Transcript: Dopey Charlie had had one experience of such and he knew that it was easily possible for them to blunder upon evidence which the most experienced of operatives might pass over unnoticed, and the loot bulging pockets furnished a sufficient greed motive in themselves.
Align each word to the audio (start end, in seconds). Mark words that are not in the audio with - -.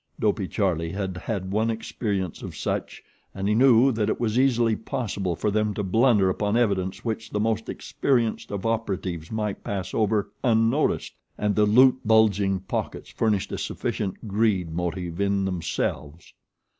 Dopey 0.19 0.47
Charlie 0.47 0.93
had 0.93 1.15
had 1.15 1.51
one 1.51 1.69
experience 1.69 2.41
of 2.41 2.55
such 2.55 3.03
and 3.35 3.47
he 3.47 3.53
knew 3.53 3.91
that 3.91 4.09
it 4.09 4.19
was 4.19 4.39
easily 4.39 4.75
possible 4.75 5.35
for 5.35 5.51
them 5.51 5.75
to 5.75 5.83
blunder 5.83 6.27
upon 6.27 6.57
evidence 6.57 7.05
which 7.05 7.29
the 7.29 7.39
most 7.39 7.69
experienced 7.69 8.49
of 8.49 8.65
operatives 8.65 9.31
might 9.31 9.63
pass 9.63 9.93
over 9.93 10.31
unnoticed, 10.43 11.13
and 11.37 11.53
the 11.55 11.67
loot 11.67 11.99
bulging 12.03 12.61
pockets 12.61 13.11
furnished 13.11 13.51
a 13.51 13.59
sufficient 13.59 14.27
greed 14.27 14.71
motive 14.73 15.21
in 15.21 15.45
themselves. 15.45 16.33